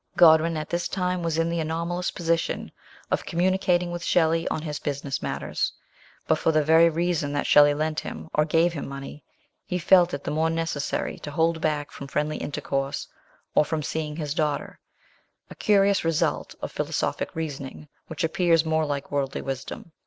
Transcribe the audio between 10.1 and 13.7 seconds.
it the more neces sary to hold back from friendly intercourse, or